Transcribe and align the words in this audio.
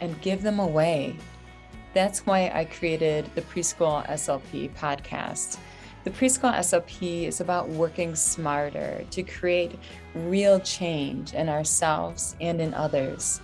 and 0.00 0.20
give 0.20 0.42
them 0.42 0.58
away. 0.58 1.16
That's 1.94 2.26
why 2.26 2.50
I 2.54 2.66
created 2.66 3.30
the 3.34 3.42
Preschool 3.42 4.06
SLP 4.06 4.74
podcast. 4.74 5.58
The 6.04 6.10
Preschool 6.10 6.54
SLP 6.54 7.26
is 7.26 7.40
about 7.40 7.68
working 7.68 8.14
smarter 8.14 9.04
to 9.10 9.22
create 9.22 9.78
real 10.14 10.60
change 10.60 11.34
in 11.34 11.48
ourselves 11.48 12.36
and 12.40 12.60
in 12.60 12.74
others. 12.74 13.40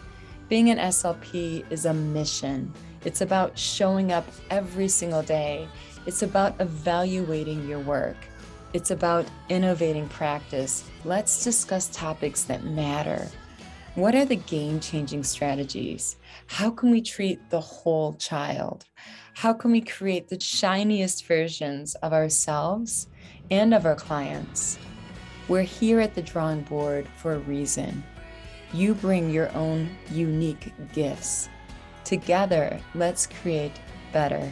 Being 0.48 0.70
an 0.70 0.78
SLP 0.78 1.65
is 1.73 1.87
a 1.87 1.95
mission. 1.95 2.73
It's 3.05 3.20
about 3.20 3.59
showing 3.59 4.12
up 4.12 4.27
every 4.50 4.87
single 4.89 5.23
day. 5.23 5.66
It's 6.06 6.23
about 6.23 6.61
evaluating 6.61 7.69
your 7.69 7.80
work. 7.80 8.16
It's 8.75 8.91
about 8.91 9.27
innovating 9.48 10.09
practice. 10.09 10.84
Let's 11.05 11.42
discuss 11.42 11.89
topics 11.89 12.45
that 12.45 12.64
matter. 12.64 13.28
What 13.95 14.15
are 14.15 14.25
the 14.25 14.37
game 14.37 14.81
changing 14.81 15.23
strategies? 15.23 16.17
How 16.47 16.71
can 16.71 16.91
we 16.91 17.03
treat 17.03 17.51
the 17.51 17.61
whole 17.61 18.15
child? 18.15 18.87
How 19.34 19.53
can 19.53 19.71
we 19.71 19.83
create 19.83 20.29
the 20.29 20.41
shiniest 20.41 21.27
versions 21.27 21.95
of 21.97 22.15
ourselves 22.15 23.09
and 23.51 23.75
of 23.75 23.84
our 23.84 23.95
clients? 23.95 24.79
We're 25.47 25.61
here 25.61 26.01
at 26.01 26.15
the 26.15 26.23
drawing 26.23 26.62
board 26.62 27.07
for 27.19 27.34
a 27.34 27.41
reason. 27.41 28.03
You 28.73 28.95
bring 28.95 29.29
your 29.29 29.53
own 29.53 29.91
unique 30.11 30.73
gifts. 30.95 31.51
Together, 32.03 32.81
let's 32.95 33.27
create 33.27 33.79
better. 34.11 34.51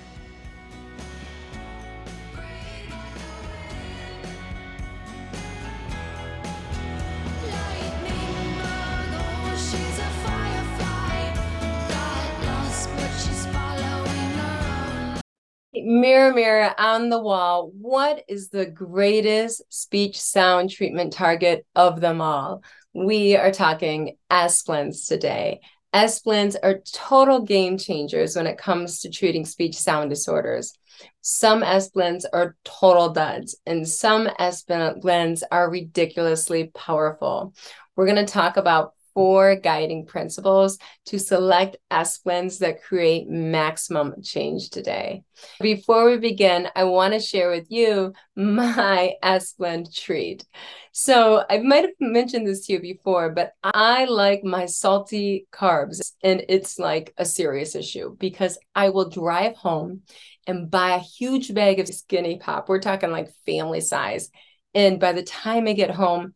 Mirror, 16.11 16.35
mirror 16.35 16.75
on 16.77 17.09
the 17.09 17.21
wall, 17.21 17.71
what 17.81 18.25
is 18.27 18.49
the 18.49 18.67
greatest 18.67 19.63
speech 19.73 20.21
sound 20.21 20.69
treatment 20.69 21.13
target 21.13 21.65
of 21.77 22.01
them 22.01 22.21
all? 22.21 22.65
We 22.93 23.37
are 23.37 23.53
talking 23.53 24.17
S-blends 24.29 25.07
today. 25.07 25.61
S-blends 25.93 26.57
are 26.57 26.81
total 26.93 27.43
game 27.43 27.79
changers 27.79 28.35
when 28.35 28.49
it 28.49 28.59
comes 28.59 29.03
to 29.03 29.09
treating 29.09 29.45
speech 29.45 29.77
sound 29.77 30.11
disorders. 30.11 30.77
Some 31.21 31.63
S-blends 31.63 32.25
are 32.25 32.57
total 32.65 33.11
duds, 33.11 33.57
and 33.65 33.87
some 33.87 34.29
S-blends 34.41 35.45
are 35.53 35.71
ridiculously 35.71 36.73
powerful. 36.75 37.55
We're 37.95 38.07
going 38.07 38.27
to 38.27 38.33
talk 38.33 38.57
about 38.57 38.95
four 39.21 39.55
guiding 39.55 40.07
principles 40.07 40.79
to 41.05 41.19
select 41.19 41.77
S-blends 41.91 42.61
that 42.61 42.83
create 42.83 43.29
maximum 43.29 44.15
change 44.23 44.71
today. 44.71 45.25
Before 45.61 46.07
we 46.07 46.17
begin, 46.17 46.69
I 46.75 46.85
want 46.85 47.13
to 47.13 47.21
share 47.21 47.51
with 47.51 47.67
you 47.71 48.15
my 48.35 49.13
S-blend 49.23 49.95
treat. 49.95 50.47
So 50.93 51.45
I 51.51 51.59
might 51.59 51.85
have 51.85 51.91
mentioned 52.01 52.47
this 52.47 52.65
to 52.67 52.73
you 52.73 52.81
before, 52.81 53.29
but 53.29 53.53
I 53.63 54.07
like 54.07 54.43
my 54.43 54.65
salty 54.65 55.47
carbs, 55.53 56.13
and 56.23 56.43
it's 56.49 56.79
like 56.79 57.13
a 57.19 57.27
serious 57.27 57.75
issue 57.75 58.17
because 58.19 58.57
I 58.75 58.89
will 58.89 59.11
drive 59.11 59.55
home 59.55 60.01
and 60.47 60.71
buy 60.71 60.93
a 60.93 60.99
huge 60.99 61.53
bag 61.53 61.79
of 61.79 61.89
skinny 61.89 62.39
pop. 62.39 62.71
We're 62.71 62.81
talking 62.81 63.11
like 63.11 63.35
family 63.45 63.83
size. 63.83 64.31
And 64.75 64.99
by 64.99 65.13
the 65.13 65.23
time 65.23 65.67
I 65.67 65.75
get 65.75 65.91
home, 65.91 66.35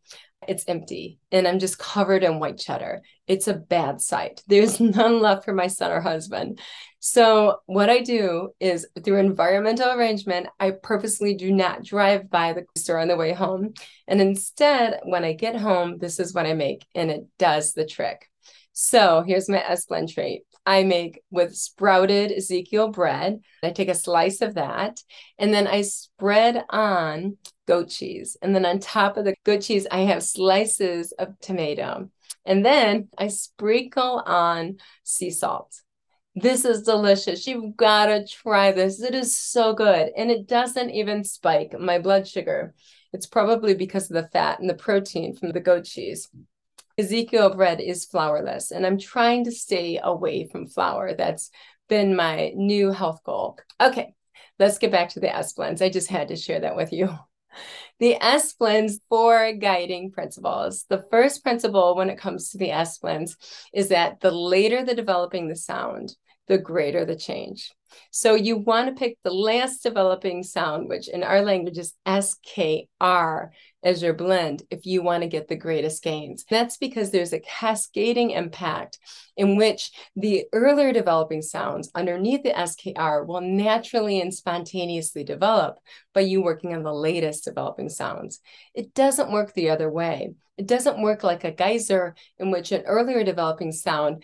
it's 0.49 0.65
empty 0.69 1.19
and 1.31 1.47
I'm 1.47 1.59
just 1.59 1.79
covered 1.79 2.23
in 2.23 2.39
white 2.39 2.59
cheddar. 2.59 3.03
It's 3.27 3.49
a 3.49 3.55
bad 3.55 4.01
sight. 4.01 4.43
There's 4.47 4.81
none 4.81 5.21
left 5.21 5.45
for 5.45 5.53
my 5.53 5.67
son 5.67 5.91
or 5.91 6.01
husband. 6.01 6.61
So, 7.01 7.59
what 7.67 7.91
I 7.91 8.01
do 8.01 8.51
is 8.61 8.87
through 9.05 9.19
environmental 9.19 9.91
arrangement, 9.91 10.47
I 10.59 10.71
purposely 10.71 11.35
do 11.35 11.53
not 11.53 11.85
drive 11.85 12.31
by 12.31 12.55
the 12.55 12.65
store 12.77 12.99
on 12.99 13.09
the 13.09 13.17
way 13.17 13.35
home. 13.35 13.75
And 14.09 14.23
instead, 14.23 15.01
when 15.05 15.23
I 15.23 15.35
get 15.35 15.55
home, 15.55 15.99
this 15.99 16.19
is 16.19 16.33
what 16.33 16.47
I 16.47 16.55
make, 16.55 16.87
and 16.95 17.11
it 17.11 17.27
does 17.39 17.75
the 17.75 17.85
trick. 17.85 18.31
So, 18.73 19.23
here's 19.27 19.51
my 19.51 19.59
S 19.59 19.85
blend 19.85 20.09
trait. 20.09 20.45
I 20.67 20.85
make 20.85 21.23
with 21.31 21.55
sprouted 21.55 22.33
Ezekiel 22.33 22.89
bread. 22.89 23.41
I 23.63 23.71
take 23.71 23.89
a 23.89 23.95
slice 23.95 24.41
of 24.41 24.55
that 24.55 25.03
and 25.39 25.53
then 25.53 25.67
I 25.67 25.83
spread 25.83 26.65
on 26.71 27.37
goat 27.67 27.89
cheese. 27.89 28.37
And 28.41 28.55
then 28.55 28.65
on 28.65 28.79
top 28.79 29.17
of 29.17 29.25
the 29.25 29.35
goat 29.45 29.63
cheese, 29.63 29.87
I 29.91 30.01
have 30.01 30.23
slices 30.23 31.13
of 31.13 31.39
tomato. 31.41 32.11
And 32.47 32.65
then 32.65 33.09
I 33.17 33.29
sprinkle 33.29 34.23
on 34.27 34.79
sea 35.03 35.31
salt. 35.31 35.81
This 36.35 36.65
is 36.65 36.83
delicious. 36.83 37.47
You've 37.47 37.77
got 37.77 38.07
to 38.07 38.27
try 38.27 38.73
this. 38.73 39.01
It 39.01 39.15
is 39.15 39.39
so 39.39 39.73
good. 39.73 40.11
And 40.17 40.31
it 40.31 40.49
doesn't 40.49 40.91
even 40.91 41.25
spike 41.25 41.79
my 41.79 41.99
blood 41.99 42.27
sugar. 42.27 42.75
It's 43.13 43.27
probably 43.27 43.75
because 43.75 44.11
of 44.11 44.15
the 44.15 44.29
fat 44.29 44.59
and 44.59 44.69
the 44.69 44.75
protein 44.75 45.37
from 45.37 45.53
the 45.53 45.61
goat 45.61 45.85
cheese. 45.85 46.29
Ezekiel 46.97 47.55
bread 47.55 47.81
is 47.81 48.07
flourless, 48.07 48.71
and 48.71 48.87
I'm 48.87 48.99
trying 48.99 49.45
to 49.45 49.53
stay 49.53 49.99
away 50.03 50.47
from 50.47 50.69
flour. 50.69 51.15
That's 51.15 51.51
been 51.89 52.15
my 52.15 52.53
new 52.55 52.93
health 52.93 53.21
goal. 53.25 53.59
Okay, 53.81 54.15
let's 54.59 54.79
get 54.79 54.93
back 54.93 55.11
to 55.11 55.21
the 55.21 55.35
S 55.35 55.53
blends. 55.55 55.83
I 55.83 55.89
just 55.89 56.09
had 56.09 56.29
to 56.29 56.37
share 56.37 56.61
that 56.61 56.77
with 56.77 56.93
you. 56.93 57.11
The 58.01 58.17
S 58.21 58.53
blends 58.55 58.99
four 59.09 59.53
guiding 59.53 60.11
principles. 60.11 60.87
The 60.89 61.05
first 61.13 61.45
principle 61.45 61.95
when 61.95 62.11
it 62.11 62.19
comes 62.19 62.51
to 62.51 62.59
the 62.59 62.73
S 62.73 62.99
blends 62.99 63.37
is 63.73 63.91
that 63.91 64.19
the 64.19 64.33
later 64.33 64.85
the 64.85 64.97
developing 64.97 65.47
the 65.47 65.55
sound, 65.55 66.17
the 66.49 66.59
greater 66.59 67.05
the 67.05 67.15
change. 67.15 67.71
So 68.11 68.35
you 68.35 68.57
want 68.57 68.89
to 68.89 68.99
pick 68.99 69.19
the 69.23 69.33
last 69.33 69.85
developing 69.85 70.43
sound, 70.43 70.89
which 70.89 71.09
in 71.09 71.23
our 71.23 71.43
language 71.43 71.79
is 71.79 71.95
SKR 72.07 73.51
as 73.85 74.03
your 74.03 74.15
blend 74.15 74.63
if 74.71 74.87
you 74.87 75.03
want 75.03 75.23
to 75.23 75.29
get 75.29 75.47
the 75.47 75.55
greatest 75.55 76.03
gains. 76.03 76.45
That's 76.49 76.79
because 76.79 77.11
there's 77.11 77.35
a 77.35 77.41
cascading 77.41 78.31
impact 78.31 78.99
in 79.37 79.57
which 79.57 79.93
the 80.17 80.47
earlier 80.53 80.93
developing 80.93 81.43
sounds 81.43 81.91
underneath 81.95 82.43
the 82.43 82.51
SKR 82.59 83.27
will 83.27 83.43
naturally 83.43 84.21
and 84.21 84.33
spontaneously 84.33 85.23
develop 85.23 85.79
by 86.15 86.23
you 86.23 86.43
working 86.43 86.75
on 86.75 86.83
the 86.83 86.95
latest 86.95 87.45
developing 87.45 87.89
sounds. 87.91 88.41
It 88.75 88.95
doesn't 88.95 89.31
work 89.31 89.53
the 89.53 89.71
other 89.71 89.91
way. 89.91 90.35
It 90.57 90.67
doesn't 90.67 91.03
work 91.03 91.23
like 91.23 91.45
a 91.45 91.53
geyser 91.53 92.15
in 92.39 92.51
which 92.51 92.73
an 92.73 92.83
earlier 92.87 93.23
developing 93.25 93.73
sound 93.73 94.23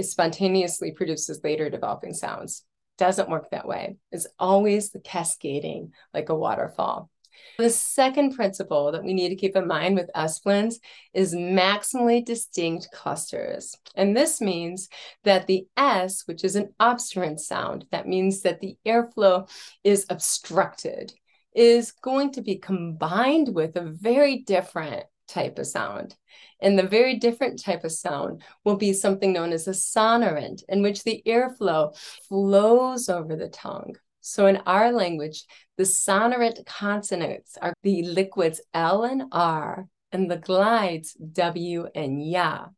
spontaneously 0.00 0.92
produces 0.92 1.40
later 1.44 1.68
developing 1.68 2.14
sounds 2.14 2.64
doesn't 2.96 3.28
work 3.28 3.50
that 3.50 3.66
way. 3.66 3.96
It's 4.12 4.26
always 4.38 4.90
the 4.90 5.00
cascading 5.00 5.92
like 6.12 6.28
a 6.28 6.34
waterfall. 6.34 7.10
The 7.58 7.70
second 7.70 8.34
principle 8.34 8.92
that 8.92 9.04
we 9.04 9.14
need 9.14 9.28
to 9.28 9.36
keep 9.36 9.56
in 9.56 9.66
mind 9.66 9.96
with 9.96 10.10
S 10.14 10.40
blends 10.40 10.80
is 11.12 11.34
maximally 11.34 12.24
distinct 12.24 12.88
clusters. 12.92 13.76
And 13.94 14.16
this 14.16 14.40
means 14.40 14.88
that 15.22 15.46
the 15.46 15.66
S, 15.76 16.22
which 16.26 16.44
is 16.44 16.56
an 16.56 16.74
obstruent 16.80 17.40
sound, 17.40 17.86
that 17.92 18.08
means 18.08 18.42
that 18.42 18.60
the 18.60 18.76
airflow 18.84 19.48
is 19.84 20.06
obstructed, 20.10 21.12
is 21.54 21.92
going 21.92 22.32
to 22.32 22.42
be 22.42 22.56
combined 22.56 23.54
with 23.54 23.76
a 23.76 23.82
very 23.82 24.38
different 24.38 25.04
type 25.28 25.58
of 25.58 25.66
sound. 25.66 26.16
And 26.60 26.78
the 26.78 26.86
very 26.86 27.16
different 27.16 27.62
type 27.62 27.84
of 27.84 27.92
sound 27.92 28.42
will 28.64 28.76
be 28.76 28.92
something 28.92 29.32
known 29.32 29.52
as 29.52 29.68
a 29.68 29.72
sonorant, 29.72 30.62
in 30.68 30.82
which 30.82 31.04
the 31.04 31.22
airflow 31.26 31.96
flows 32.28 33.08
over 33.08 33.36
the 33.36 33.48
tongue. 33.48 33.94
So 34.26 34.46
in 34.46 34.56
our 34.64 34.90
language, 34.90 35.44
the 35.76 35.84
sonorant 35.84 36.64
consonants 36.64 37.58
are 37.60 37.74
the 37.82 38.04
liquids 38.04 38.58
L 38.72 39.04
and 39.04 39.24
R, 39.30 39.86
and 40.12 40.30
the 40.30 40.38
glides 40.38 41.12
W 41.12 41.86
and 41.94 42.24
Ya. 42.26 42.68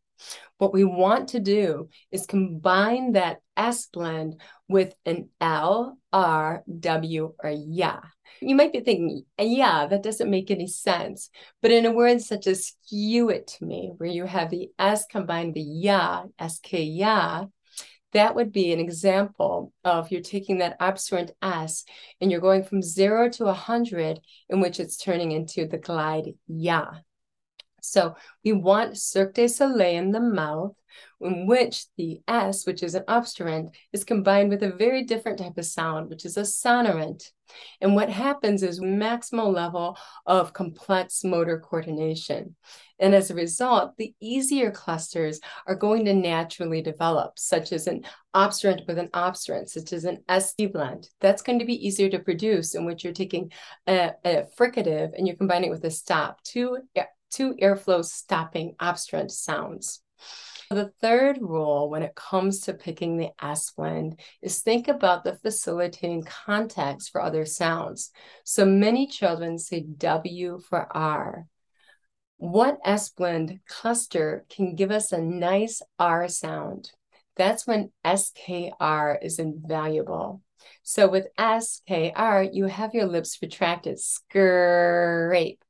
What 0.58 0.72
we 0.72 0.82
want 0.82 1.28
to 1.28 1.40
do 1.40 1.88
is 2.10 2.26
combine 2.26 3.12
that 3.12 3.38
S 3.56 3.86
blend 3.86 4.40
with 4.66 4.96
an 5.04 5.28
L, 5.40 5.96
R, 6.12 6.64
W, 6.80 7.34
or 7.38 7.50
Ya. 7.50 8.00
You 8.40 8.56
might 8.56 8.72
be 8.72 8.80
thinking, 8.80 9.22
yeah, 9.38 9.86
that 9.86 10.02
doesn't 10.02 10.28
make 10.28 10.50
any 10.50 10.66
sense. 10.66 11.30
But 11.62 11.70
in 11.70 11.86
a 11.86 11.92
word 11.92 12.22
such 12.22 12.48
as 12.48 12.66
skew 12.66 13.28
it 13.28 13.46
to 13.58 13.64
me, 13.64 13.92
where 13.96 14.10
you 14.10 14.24
have 14.24 14.50
the 14.50 14.70
S 14.80 15.06
combined 15.06 15.54
with 15.54 15.64
ya, 15.64 16.24
SK 16.44 16.72
ya, 16.72 17.44
that 18.16 18.34
would 18.34 18.50
be 18.50 18.72
an 18.72 18.80
example 18.80 19.72
of 19.84 20.10
you're 20.10 20.22
taking 20.22 20.58
that 20.58 20.78
obstruent 20.80 21.32
S 21.42 21.84
and 22.20 22.30
you're 22.30 22.40
going 22.40 22.64
from 22.64 22.82
zero 22.82 23.28
to 23.30 23.44
a 23.44 23.46
100, 23.48 24.20
in 24.48 24.60
which 24.60 24.80
it's 24.80 24.96
turning 24.96 25.32
into 25.32 25.66
the 25.66 25.78
glide 25.78 26.34
ya. 26.48 26.86
So 27.86 28.16
we 28.44 28.52
want 28.52 28.98
Cirque 28.98 29.34
du 29.34 29.48
Soleil 29.48 29.98
in 29.98 30.10
the 30.10 30.20
mouth, 30.20 30.74
in 31.20 31.46
which 31.46 31.86
the 31.96 32.20
S, 32.28 32.66
which 32.66 32.82
is 32.82 32.94
an 32.94 33.04
obstruent, 33.08 33.74
is 33.92 34.04
combined 34.04 34.50
with 34.50 34.62
a 34.62 34.72
very 34.72 35.02
different 35.04 35.38
type 35.38 35.56
of 35.56 35.64
sound, 35.64 36.08
which 36.08 36.24
is 36.24 36.36
a 36.36 36.42
sonorant. 36.42 37.30
And 37.80 37.94
what 37.94 38.10
happens 38.10 38.62
is 38.62 38.80
maximal 38.80 39.52
level 39.52 39.96
of 40.26 40.52
complex 40.52 41.22
motor 41.22 41.60
coordination. 41.60 42.56
And 42.98 43.14
as 43.14 43.30
a 43.30 43.34
result, 43.34 43.96
the 43.96 44.14
easier 44.20 44.70
clusters 44.70 45.40
are 45.66 45.74
going 45.74 46.06
to 46.06 46.14
naturally 46.14 46.82
develop, 46.82 47.38
such 47.38 47.72
as 47.72 47.86
an 47.86 48.04
obstruent 48.34 48.86
with 48.86 48.98
an 48.98 49.08
obstruent, 49.08 49.68
such 49.68 49.92
as 49.92 50.04
an 50.04 50.22
ST 50.40 50.72
blend. 50.72 51.08
That's 51.20 51.42
going 51.42 51.58
to 51.58 51.64
be 51.64 51.86
easier 51.86 52.08
to 52.10 52.18
produce, 52.18 52.74
in 52.74 52.84
which 52.84 53.04
you're 53.04 53.12
taking 53.12 53.52
a, 53.86 54.12
a 54.24 54.46
fricative 54.58 55.12
and 55.16 55.26
you're 55.26 55.36
combining 55.36 55.70
it 55.70 55.74
with 55.74 55.84
a 55.84 55.90
stop, 55.90 56.42
two, 56.42 56.78
two 57.30 57.54
airflow 57.54 58.04
stopping 58.04 58.74
obstruent 58.80 59.30
sounds. 59.30 60.02
The 60.70 60.92
third 61.00 61.38
rule 61.40 61.88
when 61.88 62.02
it 62.02 62.16
comes 62.16 62.60
to 62.62 62.74
picking 62.74 63.16
the 63.16 63.30
S 63.40 63.70
blend 63.70 64.18
is 64.42 64.60
think 64.60 64.88
about 64.88 65.22
the 65.22 65.36
facilitating 65.36 66.24
context 66.24 67.10
for 67.12 67.20
other 67.20 67.44
sounds. 67.44 68.10
So 68.42 68.64
many 68.64 69.06
children 69.06 69.58
say 69.58 69.80
W 69.80 70.60
for 70.68 70.88
R. 70.90 71.46
What 72.38 72.78
S 72.84 73.10
blend 73.10 73.60
cluster 73.68 74.44
can 74.50 74.74
give 74.74 74.90
us 74.90 75.12
a 75.12 75.20
nice 75.20 75.82
R 75.98 76.26
sound? 76.28 76.90
That's 77.36 77.66
when 77.66 77.92
SKR 78.04 79.18
is 79.22 79.38
invaluable. 79.38 80.42
So 80.82 81.08
with 81.08 81.28
SKR, 81.38 82.52
you 82.52 82.64
have 82.64 82.94
your 82.94 83.06
lips 83.06 83.38
retracted, 83.40 84.00
scrape. 84.00 85.62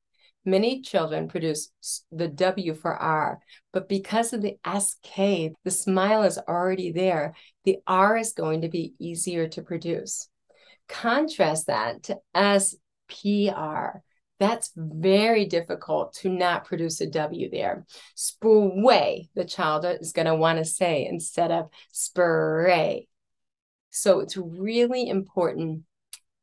Many 0.49 0.81
children 0.81 1.27
produce 1.27 1.71
the 2.13 2.29
W 2.29 2.75
for 2.75 2.95
R, 2.95 3.41
but 3.73 3.89
because 3.89 4.33
of 4.33 4.43
the 4.43 4.57
SK, 4.65 5.57
the 5.65 5.71
smile 5.71 6.23
is 6.23 6.39
already 6.39 6.93
there. 6.93 7.35
The 7.65 7.79
R 7.85 8.17
is 8.17 8.33
going 8.33 8.61
to 8.61 8.69
be 8.69 8.95
easier 9.01 9.49
to 9.49 9.63
produce. 9.63 10.29
Contrast 10.89 11.67
that 11.67 12.05
to 12.05 12.19
SPR. 12.35 14.01
That's 14.39 14.71
very 14.77 15.47
difficult 15.47 16.15
to 16.21 16.29
not 16.29 16.65
produce 16.65 17.01
a 17.01 17.07
W 17.07 17.51
there. 17.51 17.85
Spray, 18.15 19.29
the 19.35 19.45
child 19.45 19.85
is 19.85 20.13
going 20.13 20.27
to 20.27 20.37
want 20.37 20.59
to 20.59 20.65
say 20.65 21.07
instead 21.07 21.51
of 21.51 21.71
spray. 21.91 23.09
So 23.91 24.21
it's 24.21 24.37
really 24.37 25.09
important 25.09 25.83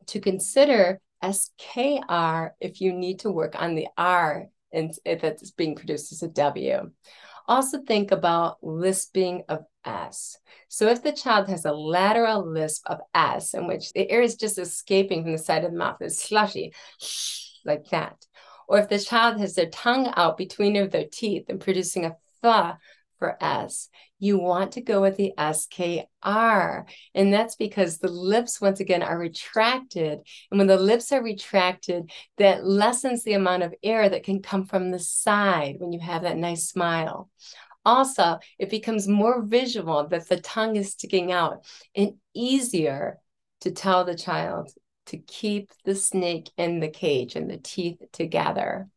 to 0.07 0.19
consider 0.19 0.99
SKR 1.23 2.51
if 2.59 2.81
you 2.81 2.93
need 2.93 3.19
to 3.19 3.31
work 3.31 3.59
on 3.59 3.75
the 3.75 3.87
R 3.97 4.47
and 4.71 4.93
if 5.05 5.23
it's 5.23 5.51
being 5.51 5.75
produced 5.75 6.11
as 6.11 6.23
a 6.23 6.27
W. 6.27 6.91
Also 7.47 7.81
think 7.81 8.11
about 8.11 8.57
lisping 8.63 9.43
of 9.49 9.65
S. 9.85 10.37
So 10.69 10.87
if 10.87 11.03
the 11.03 11.11
child 11.11 11.49
has 11.49 11.65
a 11.65 11.73
lateral 11.73 12.45
lisp 12.49 12.83
of 12.87 12.99
S 13.13 13.53
in 13.53 13.67
which 13.67 13.91
the 13.93 14.09
air 14.09 14.21
is 14.21 14.35
just 14.35 14.57
escaping 14.57 15.23
from 15.23 15.33
the 15.33 15.37
side 15.37 15.63
of 15.63 15.71
the 15.71 15.77
mouth, 15.77 15.97
it's 16.01 16.23
slushy, 16.23 16.73
like 17.65 17.89
that. 17.89 18.25
Or 18.67 18.79
if 18.79 18.89
the 18.89 18.99
child 18.99 19.39
has 19.39 19.55
their 19.55 19.69
tongue 19.69 20.11
out 20.15 20.37
between 20.37 20.73
their 20.89 21.05
teeth 21.11 21.45
and 21.49 21.59
producing 21.59 22.05
a 22.05 22.15
th 22.41 22.75
for 23.19 23.37
S. 23.41 23.89
You 24.23 24.37
want 24.37 24.71
to 24.71 24.81
go 24.81 25.01
with 25.01 25.17
the 25.17 25.33
SKR. 25.37 26.85
And 27.13 27.33
that's 27.33 27.55
because 27.57 27.97
the 27.97 28.07
lips, 28.07 28.61
once 28.61 28.79
again, 28.79 29.03
are 29.03 29.17
retracted. 29.17 30.19
And 30.49 30.57
when 30.57 30.67
the 30.67 30.77
lips 30.77 31.11
are 31.11 31.21
retracted, 31.21 32.09
that 32.37 32.65
lessens 32.65 33.23
the 33.23 33.33
amount 33.33 33.63
of 33.63 33.75
air 33.83 34.07
that 34.07 34.23
can 34.23 34.41
come 34.41 34.63
from 34.63 34.91
the 34.91 34.99
side 34.99 35.75
when 35.79 35.91
you 35.91 35.99
have 35.99 36.21
that 36.21 36.37
nice 36.37 36.69
smile. 36.69 37.29
Also, 37.83 38.39
it 38.57 38.69
becomes 38.69 39.09
more 39.09 39.41
visual 39.41 40.07
that 40.07 40.29
the 40.29 40.39
tongue 40.39 40.77
is 40.77 40.91
sticking 40.91 41.33
out 41.33 41.65
and 41.93 42.13
easier 42.33 43.19
to 43.59 43.71
tell 43.71 44.05
the 44.05 44.15
child 44.15 44.69
to 45.07 45.17
keep 45.17 45.69
the 45.83 45.95
snake 45.95 46.49
in 46.57 46.79
the 46.79 46.87
cage 46.87 47.35
and 47.35 47.49
the 47.49 47.57
teeth 47.57 48.01
together. 48.13 48.87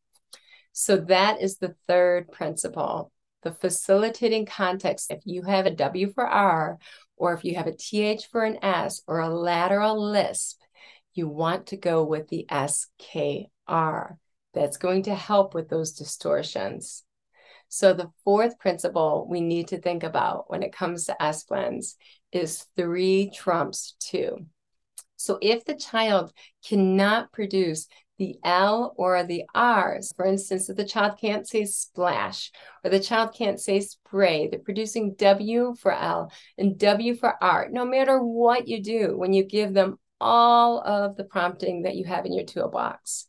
So 0.71 0.99
that 0.99 1.43
is 1.43 1.59
the 1.59 1.75
third 1.89 2.31
principle 2.31 3.11
the 3.47 3.53
facilitating 3.53 4.45
context, 4.45 5.13
if 5.13 5.21
you 5.25 5.43
have 5.43 5.67
a 5.67 5.71
W 5.71 6.13
for 6.13 6.27
R, 6.27 6.79
or 7.17 7.33
if 7.33 7.45
you 7.45 7.55
have 7.55 7.69
a 7.69 7.77
TH 7.77 8.27
for 8.27 8.43
an 8.43 8.59
S, 8.61 9.03
or 9.07 9.21
a 9.21 9.29
lateral 9.29 10.05
lisp, 10.05 10.61
you 11.15 11.29
want 11.29 11.69
to 11.69 11.77
go 11.77 12.03
with 12.03 12.27
the 12.27 12.45
SKR. 12.51 14.17
That's 14.53 14.79
going 14.79 15.05
to 15.05 15.15
help 15.15 15.55
with 15.55 15.69
those 15.69 15.93
distortions. 15.93 17.05
So 17.69 17.93
the 17.93 18.11
fourth 18.25 18.59
principle 18.59 19.29
we 19.31 19.41
need 19.41 19.69
to 19.69 19.81
think 19.81 20.03
about 20.03 20.51
when 20.51 20.65
it 20.65 20.73
comes 20.73 21.05
to 21.05 21.23
S 21.23 21.45
blends 21.45 21.95
is 22.33 22.67
three 22.77 23.31
trumps 23.33 23.95
two. 24.01 24.47
So 25.15 25.39
if 25.41 25.65
the 25.65 25.77
child 25.77 26.33
cannot 26.67 27.31
produce 27.31 27.87
the 28.19 28.37
L 28.45 28.95
or 28.97 29.23
the 29.25 29.45
R's. 29.55 30.13
For 30.17 30.25
instance, 30.25 30.69
if 30.69 30.77
the 30.77 30.85
child 30.85 31.19
can't 31.21 31.47
say 31.47 31.65
splash 31.65 32.51
or 32.83 32.91
the 32.91 33.01
child 33.01 33.35
can't 33.35 33.61
say 33.61 33.81
spray, 33.81 34.49
they're 34.49 34.59
producing 34.59 35.15
W 35.15 35.75
for 35.79 35.93
L 35.93 36.33
and 36.57 36.79
W 36.79 37.15
for 37.15 37.35
R. 37.43 37.69
No 37.71 37.85
matter 37.85 38.23
what 38.23 38.69
you 38.69 38.83
do, 38.83 39.17
when 39.17 39.33
you 39.33 39.45
give 39.45 39.75
them 39.75 39.99
all 40.21 40.81
of 40.81 41.17
the 41.17 41.25
prompting 41.25 41.83
that 41.83 41.97
you 41.97 42.05
have 42.05 42.25
in 42.25 42.33
your 42.33 42.47
toolbox, 42.47 43.27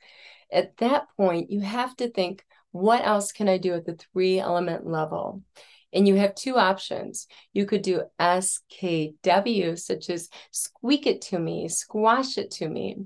at 0.51 0.77
that 0.77 1.07
point, 1.17 1.51
you 1.51 1.59
have 1.59 1.95
to 1.97 2.09
think, 2.09 2.45
what 2.71 3.05
else 3.05 3.31
can 3.31 3.49
I 3.49 3.57
do 3.57 3.73
at 3.73 3.85
the 3.85 3.95
three 3.95 4.39
element 4.39 4.85
level? 4.85 5.43
And 5.93 6.07
you 6.07 6.15
have 6.15 6.35
two 6.35 6.57
options. 6.57 7.27
You 7.53 7.65
could 7.65 7.81
do 7.81 8.03
SKW, 8.19 9.79
such 9.79 10.09
as 10.09 10.29
squeak 10.51 11.07
it 11.07 11.21
to 11.23 11.39
me, 11.39 11.69
squash 11.69 12.37
it 12.37 12.51
to 12.51 12.67
me, 12.67 12.97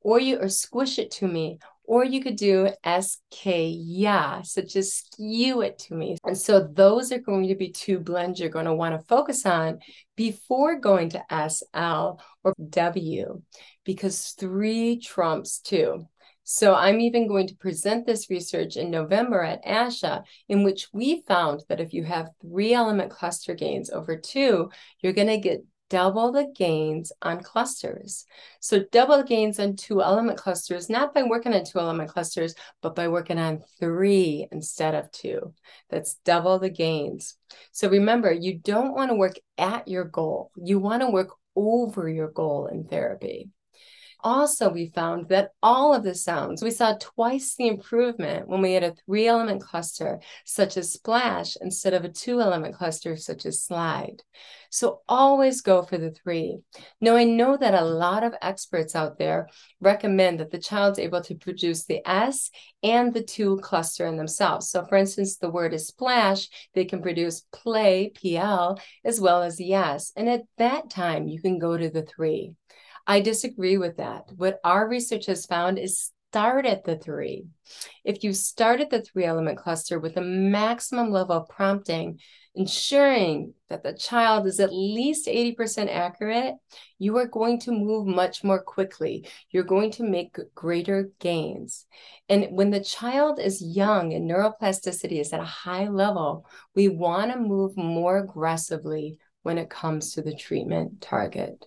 or 0.00 0.18
you 0.18 0.38
or 0.40 0.48
squish 0.48 0.98
it 0.98 1.10
to 1.12 1.28
me, 1.28 1.58
or 1.86 2.04
you 2.04 2.22
could 2.22 2.36
do 2.36 2.68
SK 2.84 3.44
yeah, 3.44 4.42
such 4.42 4.74
as 4.76 4.94
skew 4.94 5.60
it 5.60 5.78
to 5.78 5.94
me. 5.94 6.16
And 6.24 6.36
so 6.36 6.60
those 6.60 7.12
are 7.12 7.18
going 7.18 7.48
to 7.48 7.54
be 7.54 7.70
two 7.70 7.98
blends 7.98 8.40
you're 8.40 8.48
going 8.48 8.64
to 8.64 8.74
want 8.74 8.98
to 8.98 9.06
focus 9.06 9.44
on 9.44 9.80
before 10.16 10.78
going 10.78 11.10
to 11.10 11.48
SL 11.48 12.20
or 12.42 12.54
W, 12.70 13.42
because 13.84 14.34
three 14.38 14.98
trumps 14.98 15.58
two. 15.58 16.06
So 16.44 16.74
I'm 16.74 17.00
even 17.00 17.26
going 17.26 17.46
to 17.48 17.56
present 17.56 18.06
this 18.06 18.28
research 18.28 18.76
in 18.76 18.90
November 18.90 19.42
at 19.42 19.64
ASHA, 19.64 20.24
in 20.48 20.62
which 20.62 20.88
we 20.92 21.22
found 21.26 21.64
that 21.68 21.80
if 21.80 21.94
you 21.94 22.04
have 22.04 22.30
three 22.40 22.74
element 22.74 23.10
cluster 23.10 23.54
gains 23.54 23.90
over 23.90 24.16
two, 24.16 24.70
you're 25.00 25.14
going 25.14 25.28
to 25.28 25.38
get 25.38 25.64
double 25.88 26.32
the 26.32 26.46
gains 26.54 27.12
on 27.22 27.42
clusters. 27.42 28.26
So 28.60 28.84
double 28.92 29.18
the 29.18 29.24
gains 29.24 29.58
on 29.58 29.76
two 29.76 30.02
element 30.02 30.38
clusters, 30.38 30.90
not 30.90 31.14
by 31.14 31.22
working 31.22 31.54
on 31.54 31.64
two 31.64 31.78
element 31.78 32.10
clusters, 32.10 32.54
but 32.82 32.94
by 32.94 33.08
working 33.08 33.38
on 33.38 33.62
three 33.80 34.46
instead 34.52 34.94
of 34.94 35.10
two. 35.12 35.54
That's 35.88 36.16
double 36.24 36.58
the 36.58 36.70
gains. 36.70 37.36
So 37.72 37.88
remember, 37.88 38.32
you 38.32 38.58
don't 38.58 38.94
want 38.94 39.10
to 39.10 39.14
work 39.14 39.36
at 39.56 39.88
your 39.88 40.04
goal. 40.04 40.50
You 40.56 40.78
want 40.78 41.02
to 41.02 41.10
work 41.10 41.30
over 41.56 42.08
your 42.08 42.30
goal 42.30 42.66
in 42.66 42.84
therapy 42.84 43.50
also 44.24 44.70
we 44.70 44.90
found 44.94 45.28
that 45.28 45.50
all 45.62 45.94
of 45.94 46.02
the 46.02 46.14
sounds, 46.14 46.62
we 46.62 46.70
saw 46.70 46.96
twice 46.98 47.54
the 47.54 47.68
improvement 47.68 48.48
when 48.48 48.62
we 48.62 48.72
had 48.72 48.82
a 48.82 48.94
three 49.06 49.26
element 49.26 49.60
cluster, 49.62 50.20
such 50.44 50.76
as 50.76 50.92
splash, 50.92 51.56
instead 51.60 51.92
of 51.92 52.04
a 52.04 52.08
two 52.08 52.40
element 52.40 52.74
cluster, 52.74 53.16
such 53.16 53.44
as 53.44 53.62
slide. 53.62 54.22
So 54.70 55.02
always 55.08 55.60
go 55.60 55.82
for 55.82 55.98
the 55.98 56.10
three. 56.10 56.58
Now, 57.00 57.14
I 57.14 57.22
know 57.22 57.56
that 57.56 57.74
a 57.74 57.84
lot 57.84 58.24
of 58.24 58.34
experts 58.42 58.96
out 58.96 59.18
there 59.18 59.48
recommend 59.80 60.40
that 60.40 60.50
the 60.50 60.58
child's 60.58 60.98
able 60.98 61.20
to 61.22 61.36
produce 61.36 61.84
the 61.84 62.00
S 62.08 62.50
and 62.82 63.14
the 63.14 63.22
two 63.22 63.58
cluster 63.58 64.06
in 64.06 64.16
themselves. 64.16 64.70
So, 64.70 64.84
for 64.86 64.96
instance, 64.96 65.36
the 65.36 65.50
word 65.50 65.74
is 65.74 65.86
splash, 65.86 66.48
they 66.74 66.86
can 66.86 67.02
produce 67.02 67.46
play, 67.52 68.10
PL, 68.20 68.80
as 69.04 69.20
well 69.20 69.42
as 69.42 69.58
the 69.58 69.74
S. 69.74 70.12
And 70.16 70.28
at 70.28 70.42
that 70.58 70.90
time, 70.90 71.28
you 71.28 71.40
can 71.40 71.60
go 71.60 71.76
to 71.76 71.88
the 71.88 72.02
three. 72.02 72.54
I 73.06 73.20
disagree 73.20 73.76
with 73.76 73.98
that. 73.98 74.30
What 74.36 74.60
our 74.64 74.88
research 74.88 75.26
has 75.26 75.46
found 75.46 75.78
is 75.78 76.10
start 76.30 76.66
at 76.66 76.84
the 76.84 76.96
three. 76.96 77.46
If 78.02 78.24
you 78.24 78.32
start 78.32 78.80
at 78.80 78.90
the 78.90 79.02
three 79.02 79.24
element 79.24 79.58
cluster 79.58 80.00
with 80.00 80.16
a 80.16 80.20
maximum 80.20 81.10
level 81.12 81.36
of 81.36 81.48
prompting, 81.48 82.18
ensuring 82.56 83.54
that 83.68 83.82
the 83.82 83.92
child 83.92 84.46
is 84.46 84.58
at 84.58 84.72
least 84.72 85.28
80% 85.28 85.88
accurate, 85.88 86.54
you 86.98 87.16
are 87.18 87.26
going 87.26 87.60
to 87.60 87.72
move 87.72 88.06
much 88.06 88.42
more 88.42 88.60
quickly. 88.60 89.28
You're 89.50 89.62
going 89.62 89.92
to 89.92 90.02
make 90.02 90.36
greater 90.54 91.10
gains. 91.20 91.86
And 92.28 92.48
when 92.50 92.70
the 92.70 92.82
child 92.82 93.38
is 93.38 93.62
young 93.62 94.12
and 94.12 94.28
neuroplasticity 94.28 95.20
is 95.20 95.32
at 95.32 95.40
a 95.40 95.44
high 95.44 95.88
level, 95.88 96.46
we 96.74 96.88
want 96.88 97.32
to 97.32 97.38
move 97.38 97.76
more 97.76 98.18
aggressively 98.18 99.18
when 99.42 99.58
it 99.58 99.70
comes 99.70 100.14
to 100.14 100.22
the 100.22 100.34
treatment 100.34 101.00
target. 101.00 101.66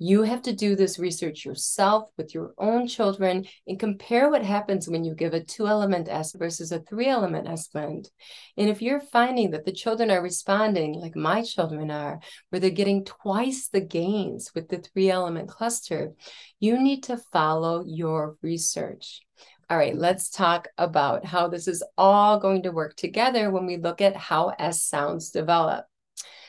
You 0.00 0.22
have 0.22 0.42
to 0.42 0.52
do 0.52 0.76
this 0.76 1.00
research 1.00 1.44
yourself 1.44 2.08
with 2.16 2.32
your 2.32 2.54
own 2.56 2.86
children 2.86 3.46
and 3.66 3.80
compare 3.80 4.30
what 4.30 4.44
happens 4.44 4.88
when 4.88 5.02
you 5.02 5.12
give 5.12 5.34
a 5.34 5.42
two 5.42 5.66
element 5.66 6.08
S 6.08 6.34
versus 6.34 6.70
a 6.70 6.78
three 6.78 7.08
element 7.08 7.48
S 7.48 7.66
blend. 7.66 8.08
And 8.56 8.70
if 8.70 8.80
you're 8.80 9.00
finding 9.00 9.50
that 9.50 9.64
the 9.64 9.72
children 9.72 10.12
are 10.12 10.22
responding 10.22 10.94
like 10.94 11.16
my 11.16 11.42
children 11.42 11.90
are, 11.90 12.20
where 12.50 12.60
they're 12.60 12.70
getting 12.70 13.04
twice 13.04 13.68
the 13.68 13.80
gains 13.80 14.52
with 14.54 14.68
the 14.68 14.78
three 14.78 15.10
element 15.10 15.48
cluster, 15.48 16.12
you 16.60 16.80
need 16.80 17.02
to 17.04 17.16
follow 17.32 17.82
your 17.84 18.36
research. 18.40 19.22
All 19.68 19.76
right, 19.76 19.96
let's 19.96 20.30
talk 20.30 20.68
about 20.78 21.24
how 21.24 21.48
this 21.48 21.66
is 21.66 21.82
all 21.98 22.38
going 22.38 22.62
to 22.62 22.70
work 22.70 22.94
together 22.94 23.50
when 23.50 23.66
we 23.66 23.76
look 23.76 24.00
at 24.00 24.14
how 24.14 24.54
S 24.60 24.84
sounds 24.84 25.30
develop. 25.30 25.87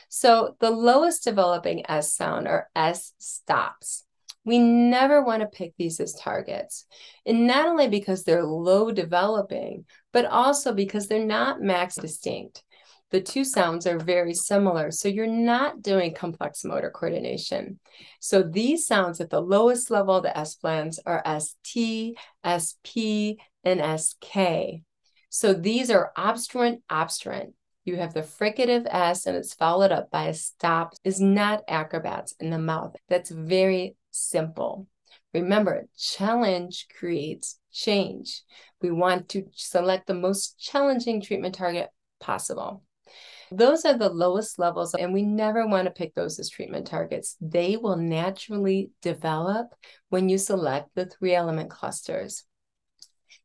So 0.10 0.56
the 0.60 0.72
lowest 0.72 1.24
developing 1.24 1.90
S 1.90 2.14
sound 2.14 2.48
are 2.48 2.70
S 2.76 3.14
stops. 3.20 4.06
We 4.44 4.58
never 4.58 5.24
want 5.24 5.42
to 5.42 5.48
pick 5.48 5.74
these 5.78 6.00
as 6.00 6.14
targets. 6.14 6.86
And 7.26 7.46
not 7.46 7.68
only 7.68 7.88
because 7.88 8.24
they're 8.24 8.44
low 8.44 8.92
developing, 8.92 9.86
but 10.12 10.26
also 10.26 10.74
because 10.74 11.08
they're 11.08 11.26
not 11.26 11.62
max 11.62 11.96
distinct. 11.96 12.64
The 13.12 13.22
two 13.22 13.44
sounds 13.44 13.88
are 13.88 14.00
very 14.00 14.34
similar. 14.34 14.92
So 14.92 15.08
you're 15.08 15.28
not 15.28 15.82
doing 15.82 16.14
complex 16.14 16.64
motor 16.64 16.92
coordination. 16.92 17.80
So 18.20 18.44
these 18.44 18.86
sounds 18.86 19.20
at 19.20 19.30
the 19.30 19.42
lowest 19.42 19.92
level 19.92 20.22
the 20.22 20.36
S 20.36 20.56
blends 20.56 21.00
are 21.06 21.24
ST, 21.40 22.18
SP, 22.46 23.38
and 23.64 24.00
SK. 24.00 24.82
So 25.30 25.54
these 25.54 25.92
are 25.92 26.12
obstruent, 26.18 26.82
obstruent 26.90 27.54
you 27.90 27.98
have 27.98 28.14
the 28.14 28.22
fricative 28.22 28.86
S 28.90 29.26
and 29.26 29.36
it's 29.36 29.54
followed 29.54 29.92
up 29.92 30.12
by 30.12 30.28
a 30.28 30.34
stop 30.34 30.94
is 31.04 31.20
not 31.20 31.64
acrobats 31.68 32.36
in 32.40 32.52
the 32.52 32.60
mouth. 32.60 32.96
That's 33.10 33.32
very 33.32 33.96
simple. 34.12 34.88
Remember, 35.34 35.88
challenge 35.98 36.88
creates 36.98 37.60
change. 37.72 38.44
We 38.82 38.92
want 38.92 39.30
to 39.30 39.46
select 39.54 40.08
the 40.08 40.14
most 40.14 40.60
challenging 40.60 41.22
treatment 41.22 41.56
target 41.56 41.90
possible. 42.20 42.84
Those 43.52 43.84
are 43.86 43.98
the 43.98 44.10
lowest 44.10 44.60
levels, 44.60 44.94
and 44.94 45.12
we 45.12 45.24
never 45.24 45.68
want 45.68 45.86
to 45.86 45.92
pick 45.92 46.14
those 46.14 46.38
as 46.38 46.50
treatment 46.50 46.86
targets. 46.86 47.36
They 47.42 47.78
will 47.78 47.98
naturally 47.98 48.92
develop 49.02 49.74
when 50.10 50.30
you 50.30 50.38
select 50.38 50.90
the 50.94 51.08
three 51.08 51.34
element 51.34 51.72
clusters. 51.72 52.44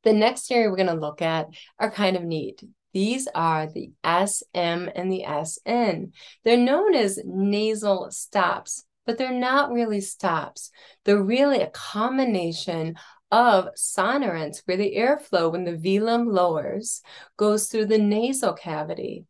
The 0.02 0.12
next 0.12 0.50
area 0.50 0.68
we're 0.68 0.76
going 0.76 0.88
to 0.88 0.94
look 0.94 1.22
at 1.22 1.48
are 1.78 1.90
kind 1.90 2.16
of 2.16 2.22
neat. 2.22 2.62
These 2.94 3.28
are 3.34 3.66
the 3.66 3.90
SM 4.04 4.88
and 4.94 5.12
the 5.12 5.24
SN. 5.44 6.12
They're 6.44 6.56
known 6.56 6.94
as 6.94 7.18
nasal 7.24 8.10
stops, 8.12 8.84
but 9.04 9.18
they're 9.18 9.32
not 9.32 9.72
really 9.72 10.00
stops. 10.00 10.70
They're 11.04 11.22
really 11.22 11.60
a 11.60 11.70
combination 11.70 12.94
of 13.32 13.68
sonorants 13.76 14.62
where 14.64 14.76
the 14.76 14.94
airflow, 14.96 15.50
when 15.50 15.64
the 15.64 15.72
velum 15.72 16.32
lowers, 16.32 17.02
goes 17.36 17.66
through 17.66 17.86
the 17.86 17.98
nasal 17.98 18.52
cavity. 18.52 19.26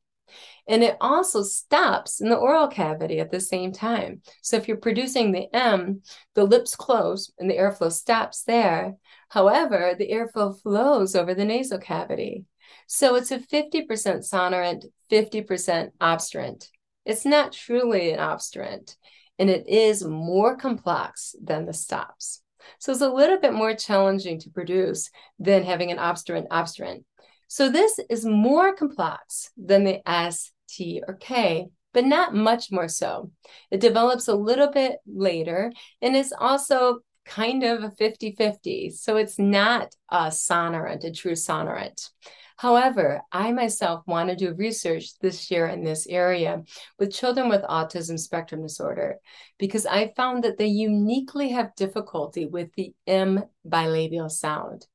And 0.68 0.82
it 0.82 0.96
also 1.00 1.42
stops 1.42 2.20
in 2.20 2.28
the 2.28 2.36
oral 2.36 2.68
cavity 2.68 3.18
at 3.18 3.30
the 3.30 3.40
same 3.40 3.72
time. 3.72 4.20
So 4.42 4.56
if 4.56 4.68
you're 4.68 4.76
producing 4.76 5.32
the 5.32 5.54
M, 5.54 6.02
the 6.34 6.44
lips 6.44 6.76
close 6.76 7.32
and 7.38 7.50
the 7.50 7.56
airflow 7.56 7.90
stops 7.90 8.42
there. 8.42 8.96
However, 9.30 9.94
the 9.98 10.10
airflow 10.10 10.60
flows 10.60 11.14
over 11.14 11.34
the 11.34 11.44
nasal 11.44 11.78
cavity. 11.78 12.44
So 12.86 13.14
it's 13.16 13.30
a 13.30 13.38
50% 13.38 13.86
sonorant, 13.88 14.86
50% 15.10 15.90
obstruent. 16.00 16.68
It's 17.04 17.24
not 17.24 17.52
truly 17.52 18.12
an 18.12 18.18
obstruent, 18.18 18.96
and 19.38 19.50
it 19.50 19.68
is 19.68 20.04
more 20.04 20.56
complex 20.56 21.34
than 21.42 21.66
the 21.66 21.72
stops. 21.72 22.42
So 22.78 22.92
it's 22.92 23.00
a 23.00 23.12
little 23.12 23.38
bit 23.38 23.52
more 23.52 23.74
challenging 23.74 24.38
to 24.40 24.50
produce 24.50 25.10
than 25.38 25.64
having 25.64 25.90
an 25.90 25.98
obstruent 25.98 26.48
obstruent. 26.50 27.04
So 27.48 27.68
this 27.68 28.00
is 28.08 28.24
more 28.24 28.74
complex 28.74 29.50
than 29.56 29.84
the 29.84 30.08
S, 30.08 30.52
T, 30.68 31.02
or 31.06 31.14
K, 31.14 31.68
but 31.92 32.04
not 32.04 32.34
much 32.34 32.72
more 32.72 32.88
so. 32.88 33.30
It 33.70 33.80
develops 33.80 34.28
a 34.28 34.34
little 34.34 34.70
bit 34.70 34.96
later 35.06 35.72
and 36.02 36.16
is 36.16 36.34
also 36.36 37.00
kind 37.24 37.62
of 37.62 37.82
a 37.82 37.90
50 37.90 38.34
50. 38.36 38.90
So 38.90 39.16
it's 39.16 39.38
not 39.38 39.94
a 40.10 40.26
sonorant, 40.26 41.04
a 41.04 41.12
true 41.12 41.32
sonorant. 41.32 42.10
However, 42.56 43.22
I 43.32 43.52
myself 43.52 44.06
want 44.06 44.30
to 44.30 44.36
do 44.36 44.54
research 44.54 45.18
this 45.18 45.50
year 45.50 45.66
in 45.66 45.82
this 45.82 46.06
area 46.06 46.62
with 46.98 47.12
children 47.12 47.48
with 47.48 47.62
autism 47.62 48.18
spectrum 48.18 48.62
disorder 48.62 49.16
because 49.58 49.86
I 49.86 50.12
found 50.16 50.44
that 50.44 50.56
they 50.56 50.66
uniquely 50.66 51.50
have 51.50 51.74
difficulty 51.74 52.46
with 52.46 52.72
the 52.74 52.94
M 53.06 53.44
bilabial 53.66 54.30
sound. 54.30 54.86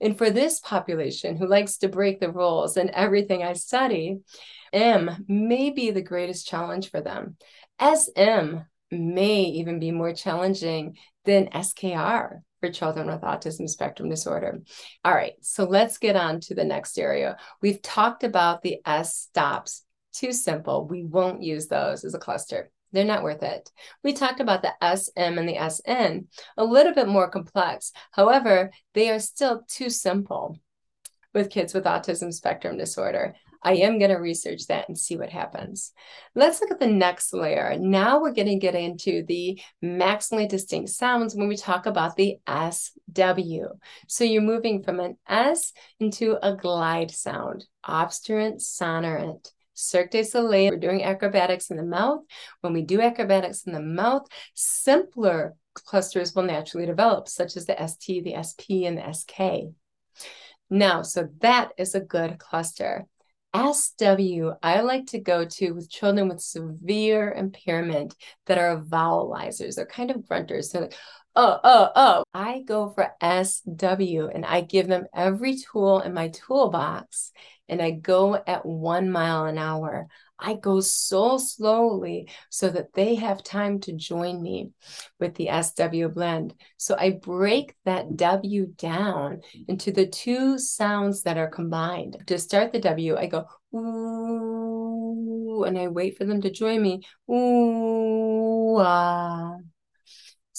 And 0.00 0.18
for 0.18 0.30
this 0.30 0.60
population 0.60 1.36
who 1.36 1.46
likes 1.46 1.78
to 1.78 1.88
break 1.88 2.20
the 2.20 2.32
rules 2.32 2.76
in 2.76 2.90
everything 2.90 3.42
I 3.42 3.54
study, 3.54 4.18
M 4.72 5.24
may 5.28 5.70
be 5.70 5.90
the 5.90 6.02
greatest 6.02 6.46
challenge 6.46 6.90
for 6.90 7.00
them. 7.00 7.36
SM 7.80 8.58
may 8.90 9.42
even 9.42 9.78
be 9.78 9.90
more 9.90 10.12
challenging 10.12 10.96
than 11.26 11.48
SKR 11.48 12.40
for 12.60 12.70
children 12.70 13.08
with 13.08 13.20
autism 13.20 13.68
spectrum 13.68 14.08
disorder. 14.08 14.60
All 15.04 15.14
right, 15.14 15.34
so 15.42 15.64
let's 15.64 15.98
get 15.98 16.16
on 16.16 16.40
to 16.40 16.54
the 16.54 16.64
next 16.64 16.98
area. 16.98 17.36
We've 17.60 17.82
talked 17.82 18.24
about 18.24 18.62
the 18.62 18.80
S 18.86 19.16
stops. 19.16 19.84
Too 20.14 20.32
simple. 20.32 20.86
We 20.86 21.02
won't 21.02 21.42
use 21.42 21.66
those 21.66 22.04
as 22.04 22.14
a 22.14 22.18
cluster. 22.18 22.70
They're 22.92 23.04
not 23.04 23.22
worth 23.22 23.42
it. 23.42 23.70
We 24.02 24.14
talked 24.14 24.40
about 24.40 24.62
the 24.62 24.72
SM 24.80 25.38
and 25.38 25.48
the 25.48 25.68
SN, 25.68 26.28
a 26.56 26.64
little 26.64 26.94
bit 26.94 27.08
more 27.08 27.28
complex. 27.28 27.92
However, 28.12 28.70
they 28.94 29.10
are 29.10 29.18
still 29.18 29.64
too 29.68 29.90
simple 29.90 30.58
with 31.34 31.50
kids 31.50 31.74
with 31.74 31.84
autism 31.84 32.32
spectrum 32.32 32.78
disorder. 32.78 33.34
I 33.66 33.78
am 33.78 33.98
going 33.98 34.12
to 34.12 34.18
research 34.18 34.68
that 34.68 34.88
and 34.88 34.96
see 34.96 35.16
what 35.16 35.30
happens. 35.30 35.92
Let's 36.36 36.60
look 36.60 36.70
at 36.70 36.78
the 36.78 36.86
next 36.86 37.34
layer. 37.34 37.76
Now 37.76 38.20
we're 38.20 38.32
going 38.32 38.46
to 38.46 38.54
get 38.54 38.76
into 38.76 39.24
the 39.26 39.60
maximally 39.84 40.48
distinct 40.48 40.90
sounds 40.90 41.34
when 41.34 41.48
we 41.48 41.56
talk 41.56 41.86
about 41.86 42.14
the 42.14 42.36
SW. 42.46 43.74
So 44.06 44.22
you're 44.22 44.40
moving 44.40 44.84
from 44.84 45.00
an 45.00 45.16
S 45.28 45.72
into 45.98 46.38
a 46.46 46.54
glide 46.54 47.10
sound, 47.10 47.66
obstruent, 47.84 48.60
sonorant. 48.60 49.50
Cirque 49.74 50.12
du 50.12 50.22
Soleil, 50.22 50.70
we're 50.70 50.78
doing 50.78 51.02
acrobatics 51.02 51.68
in 51.68 51.76
the 51.76 51.82
mouth. 51.82 52.20
When 52.60 52.72
we 52.72 52.82
do 52.82 53.00
acrobatics 53.00 53.64
in 53.64 53.72
the 53.72 53.82
mouth, 53.82 54.28
simpler 54.54 55.56
clusters 55.74 56.36
will 56.36 56.44
naturally 56.44 56.86
develop, 56.86 57.28
such 57.28 57.56
as 57.56 57.66
the 57.66 57.76
ST, 57.84 58.22
the 58.22 58.40
SP, 58.40 58.86
and 58.86 58.96
the 58.96 59.12
SK. 59.12 59.74
Now, 60.70 61.02
so 61.02 61.28
that 61.40 61.72
is 61.76 61.96
a 61.96 62.00
good 62.00 62.38
cluster. 62.38 63.06
SW, 63.72 64.52
I 64.62 64.80
like 64.80 65.06
to 65.06 65.18
go 65.18 65.44
to 65.44 65.72
with 65.72 65.90
children 65.90 66.28
with 66.28 66.40
severe 66.40 67.32
impairment 67.32 68.14
that 68.46 68.58
are 68.58 68.80
vowelizers. 68.80 69.76
They're 69.76 69.86
kind 69.86 70.10
of 70.10 70.18
grunters. 70.18 70.70
They're 70.72 70.82
like, 70.82 70.96
oh, 71.34 71.58
oh, 71.62 71.90
oh. 71.94 72.24
I 72.34 72.62
go 72.62 72.90
for 72.90 73.12
SW 73.20 74.28
and 74.34 74.44
I 74.44 74.60
give 74.60 74.88
them 74.88 75.06
every 75.14 75.56
tool 75.56 76.00
in 76.00 76.14
my 76.14 76.28
toolbox 76.28 77.32
and 77.68 77.82
I 77.82 77.90
go 77.92 78.34
at 78.46 78.64
one 78.64 79.10
mile 79.10 79.46
an 79.46 79.58
hour. 79.58 80.08
I 80.38 80.54
go 80.54 80.80
so 80.80 81.38
slowly 81.38 82.28
so 82.50 82.68
that 82.68 82.92
they 82.92 83.14
have 83.14 83.42
time 83.42 83.80
to 83.80 83.92
join 83.92 84.42
me 84.42 84.70
with 85.18 85.34
the 85.34 85.48
SW 85.48 86.08
blend. 86.08 86.54
So 86.76 86.94
I 86.98 87.10
break 87.12 87.74
that 87.84 88.16
W 88.16 88.66
down 88.76 89.40
into 89.66 89.92
the 89.92 90.06
two 90.06 90.58
sounds 90.58 91.22
that 91.22 91.38
are 91.38 91.48
combined. 91.48 92.18
To 92.26 92.38
start 92.38 92.72
the 92.72 92.80
W, 92.80 93.16
I 93.16 93.26
go 93.26 93.46
ooh, 93.74 95.64
and 95.64 95.78
I 95.78 95.88
wait 95.88 96.18
for 96.18 96.24
them 96.24 96.42
to 96.42 96.50
join 96.50 96.82
me. 96.82 97.02
Ooh, 97.30 98.76
ah. 98.78 99.55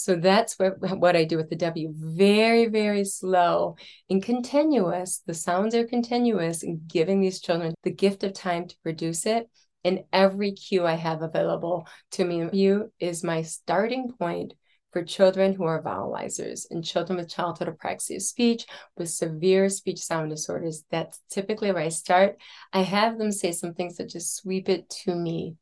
So 0.08 0.16
that's 0.16 0.58
what, 0.58 0.80
what 1.00 1.18
I 1.18 1.26
do 1.26 1.36
with 1.36 1.50
the 1.50 1.58
W. 1.58 1.92
Very, 1.94 2.68
very 2.68 3.04
slow 3.04 3.76
and 4.10 4.24
continuous. 4.24 5.22
The 5.28 5.34
sounds 5.34 5.76
are 5.76 5.86
continuous 5.86 6.64
and 6.64 6.80
giving 6.88 7.20
these 7.20 7.42
children 7.42 7.74
the 7.84 7.92
gift 7.92 8.24
of 8.24 8.32
time 8.32 8.70
to 8.70 8.76
produce 8.84 9.26
it 9.26 9.50
And 9.84 10.06
every 10.14 10.54
cue 10.54 10.86
I 10.86 10.94
have 10.94 11.24
available 11.24 11.90
to 12.12 12.24
me. 12.24 12.48
You 12.54 12.90
is 13.02 13.22
my 13.22 13.42
starting 13.42 14.14
point 14.18 14.54
for 14.94 15.04
children 15.04 15.54
who 15.54 15.66
are 15.66 15.84
vowelizers 15.84 16.68
and 16.72 16.86
children 16.86 17.18
with 17.18 17.30
childhood 17.30 17.68
apraxia 17.68 18.16
of 18.16 18.22
speech 18.22 18.66
with 18.96 19.10
severe 19.10 19.68
speech 19.68 20.00
sound 20.00 20.30
disorders. 20.30 20.86
That's 20.90 21.20
typically 21.30 21.74
where 21.74 21.84
I 21.84 21.90
start. 21.90 22.38
I 22.72 22.84
have 22.84 23.18
them 23.18 23.34
say 23.34 23.52
something 23.52 23.90
such 23.90 24.16
as 24.16 24.32
sweep 24.32 24.70
it 24.70 24.90
to 25.04 25.14
me. 25.14 25.58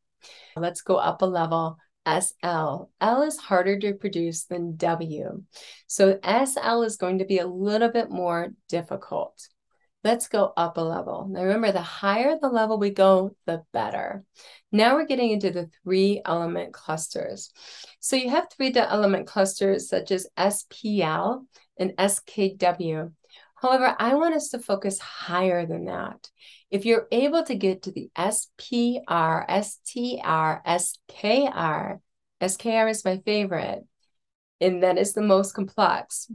Let's 0.56 0.82
go 0.82 0.98
up 0.98 1.24
a 1.24 1.26
level. 1.26 1.78
SL. 2.06 2.90
L 3.02 3.22
is 3.24 3.38
harder 3.38 3.80
to 3.80 3.94
produce 3.94 4.46
than 4.46 4.76
W. 4.78 5.44
So 5.88 6.20
SL 6.24 6.82
is 6.84 6.98
going 6.98 7.20
to 7.20 7.26
be 7.26 7.40
a 7.40 7.48
little 7.48 7.90
bit 7.90 8.10
more 8.10 8.50
difficult. 8.70 9.48
Let's 10.04 10.28
go 10.28 10.54
up 10.56 10.78
a 10.78 10.82
level. 10.82 11.28
Now, 11.28 11.42
remember, 11.42 11.72
the 11.72 11.82
higher 11.82 12.38
the 12.40 12.48
level 12.48 12.78
we 12.78 12.92
go, 12.92 13.36
the 13.48 13.64
better. 13.74 14.24
Now 14.72 14.96
we're 14.96 15.08
getting 15.08 15.32
into 15.32 15.50
the 15.50 15.70
three 15.84 16.22
element 16.24 16.74
clusters. 16.74 17.52
So 18.00 18.16
you 18.16 18.30
have 18.30 18.48
three 18.52 18.72
element 18.76 19.26
clusters 19.26 19.90
such 19.90 20.12
as 20.12 20.28
SPL 20.38 21.46
and 21.80 21.92
SKW. 21.98 23.12
However, 23.56 23.96
I 23.98 24.14
want 24.14 24.36
us 24.36 24.50
to 24.50 24.60
focus 24.60 25.00
higher 25.00 25.66
than 25.66 25.86
that. 25.86 26.30
If 26.76 26.84
you're 26.84 27.08
able 27.10 27.42
to 27.44 27.56
get 27.56 27.84
to 27.84 27.92
the 27.94 28.10
SPR, 28.18 29.46
STR, 29.48 30.62
SKR, 30.68 32.00
SKR 32.42 32.90
is 32.90 33.06
my 33.06 33.18
favorite, 33.20 33.86
and 34.60 34.84
that 34.84 34.98
is 34.98 35.14
the 35.14 35.22
most 35.22 35.54
complex. 35.54 36.30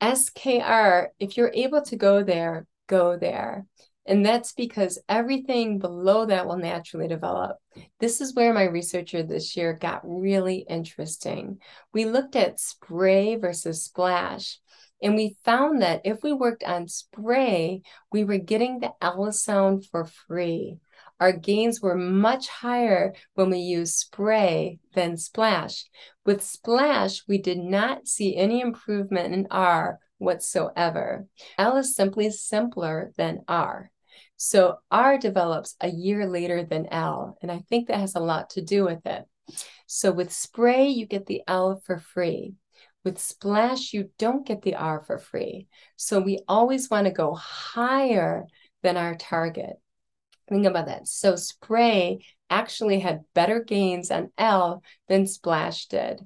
SKR, 0.00 1.10
if 1.20 1.36
you're 1.36 1.52
able 1.54 1.80
to 1.82 1.94
go 1.94 2.24
there, 2.24 2.66
go 2.88 3.16
there. 3.16 3.64
And 4.04 4.26
that's 4.26 4.52
because 4.52 4.98
everything 5.08 5.78
below 5.78 6.26
that 6.26 6.48
will 6.48 6.56
naturally 6.56 7.06
develop. 7.06 7.56
This 8.00 8.20
is 8.20 8.34
where 8.34 8.52
my 8.52 8.64
researcher 8.64 9.22
this 9.22 9.56
year 9.56 9.74
got 9.74 10.00
really 10.02 10.66
interesting. 10.68 11.60
We 11.94 12.06
looked 12.06 12.34
at 12.34 12.58
spray 12.58 13.36
versus 13.36 13.84
splash. 13.84 14.58
And 15.02 15.16
we 15.16 15.36
found 15.44 15.82
that 15.82 16.02
if 16.04 16.22
we 16.22 16.32
worked 16.32 16.62
on 16.62 16.86
spray, 16.86 17.82
we 18.12 18.24
were 18.24 18.38
getting 18.38 18.78
the 18.78 18.92
L 19.02 19.30
sound 19.32 19.84
for 19.86 20.04
free. 20.04 20.78
Our 21.18 21.32
gains 21.32 21.80
were 21.80 21.96
much 21.96 22.48
higher 22.48 23.14
when 23.34 23.50
we 23.50 23.58
used 23.58 23.94
spray 23.94 24.78
than 24.94 25.16
splash. 25.16 25.84
With 26.24 26.42
splash, 26.42 27.22
we 27.28 27.38
did 27.38 27.58
not 27.58 28.08
see 28.08 28.36
any 28.36 28.60
improvement 28.60 29.34
in 29.34 29.46
R 29.50 29.98
whatsoever. 30.18 31.26
L 31.58 31.76
is 31.76 31.94
simply 31.94 32.30
simpler 32.30 33.12
than 33.16 33.42
R. 33.46 33.90
So 34.36 34.78
R 34.90 35.18
develops 35.18 35.76
a 35.80 35.88
year 35.88 36.28
later 36.28 36.64
than 36.64 36.88
L, 36.90 37.38
and 37.42 37.50
I 37.50 37.58
think 37.68 37.88
that 37.88 38.00
has 38.00 38.16
a 38.16 38.20
lot 38.20 38.50
to 38.50 38.62
do 38.62 38.84
with 38.84 39.06
it. 39.06 39.24
So 39.86 40.10
with 40.10 40.32
spray, 40.32 40.88
you 40.88 41.06
get 41.06 41.26
the 41.26 41.42
L 41.46 41.80
for 41.84 41.98
free. 41.98 42.54
With 43.04 43.18
splash, 43.18 43.92
you 43.92 44.10
don't 44.18 44.46
get 44.46 44.62
the 44.62 44.76
R 44.76 45.02
for 45.04 45.18
free. 45.18 45.66
So 45.96 46.20
we 46.20 46.40
always 46.46 46.88
want 46.88 47.06
to 47.06 47.12
go 47.12 47.34
higher 47.34 48.46
than 48.82 48.96
our 48.96 49.16
target. 49.16 49.74
Think 50.48 50.66
about 50.66 50.86
that. 50.86 51.08
So 51.08 51.36
spray 51.36 52.24
actually 52.48 53.00
had 53.00 53.24
better 53.34 53.62
gains 53.62 54.10
on 54.10 54.30
L 54.38 54.82
than 55.08 55.26
splash 55.26 55.86
did. 55.86 56.20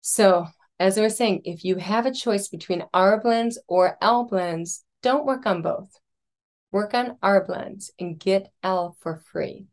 So 0.00 0.46
as 0.78 0.98
I 0.98 1.02
was 1.02 1.16
saying, 1.16 1.42
if 1.44 1.64
you 1.64 1.76
have 1.76 2.06
a 2.06 2.12
choice 2.12 2.48
between 2.48 2.84
R 2.92 3.20
blends 3.20 3.58
or 3.66 3.96
L 4.00 4.24
blends, 4.24 4.84
don't 5.02 5.26
work 5.26 5.46
on 5.46 5.62
both. 5.62 5.88
Work 6.72 6.94
on 6.94 7.16
R 7.22 7.44
blends 7.44 7.90
and 7.98 8.18
get 8.18 8.52
L 8.62 8.96
for 9.00 9.16
free. 9.16 9.66